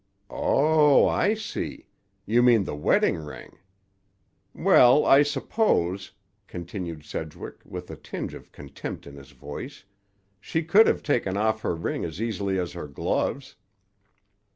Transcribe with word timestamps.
"Oh, 0.31 1.07
I 1.07 1.35
see. 1.35 1.85
You 2.25 2.41
mean 2.41 2.63
the 2.63 2.75
wedding 2.75 3.17
ring. 3.23 3.59
Well, 4.51 5.05
I 5.05 5.21
suppose," 5.21 6.13
continued 6.47 7.05
Sedgwick, 7.05 7.59
with 7.65 7.91
a 7.91 7.95
tinge 7.95 8.33
of 8.33 8.51
contempt 8.51 9.05
in 9.05 9.13
his 9.15 9.29
voice, 9.29 9.83
"she 10.39 10.63
could 10.63 10.87
have 10.87 11.03
taken 11.03 11.37
off 11.37 11.61
her 11.61 11.75
ring 11.75 12.03
as 12.03 12.19
easily 12.19 12.57
as 12.57 12.71
her 12.73 12.87
gloves." 12.87 13.57